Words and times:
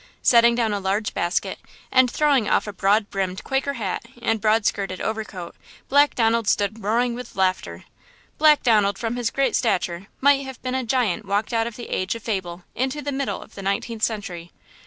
Setting 0.23 0.55
down 0.55 0.73
a 0.73 0.79
large 0.79 1.13
basket, 1.13 1.59
and 1.91 2.09
throwing 2.09 2.49
off 2.49 2.65
a 2.65 2.73
broad 2.73 3.11
brimmed 3.11 3.43
Quaker 3.43 3.73
hat 3.73 4.03
and 4.19 4.41
broad 4.41 4.65
skirted 4.65 4.99
overcoat, 4.99 5.55
Black 5.89 6.15
Donald 6.15 6.47
stood 6.47 6.83
roaring 6.83 7.13
with 7.13 7.35
laughter. 7.35 7.83
Black 8.39 8.63
Donald, 8.63 8.97
from 8.97 9.15
his 9.15 9.29
great 9.29 9.55
stature, 9.55 10.07
might 10.19 10.43
have 10.43 10.59
been 10.63 10.73
a 10.73 10.83
giant 10.83 11.25
walked 11.25 11.53
out 11.53 11.67
of 11.67 11.75
the 11.75 11.89
age 11.89 12.15
of 12.15 12.23
fable 12.23 12.63
into 12.73 13.03
the 13.03 13.11
middle 13.11 13.43
of 13.43 13.53
the 13.53 13.61
nineteenth 13.61 14.01
century. 14.01 14.51